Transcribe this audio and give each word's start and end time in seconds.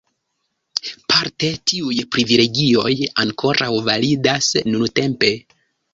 Parte 1.11 1.51
tiuj 1.71 1.99
privilegioj 2.15 2.95
ankoraŭ 3.25 3.71
validas 3.91 4.53
nuntempe. 4.73 5.33